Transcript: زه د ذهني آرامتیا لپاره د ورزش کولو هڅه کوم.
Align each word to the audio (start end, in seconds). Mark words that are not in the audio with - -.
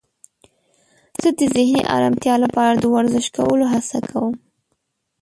زه 1.21 1.29
د 1.39 1.41
ذهني 1.55 1.81
آرامتیا 1.95 2.35
لپاره 2.43 2.73
د 2.77 2.83
ورزش 2.95 3.25
کولو 3.37 3.65
هڅه 3.73 3.97
کوم. 4.09 4.33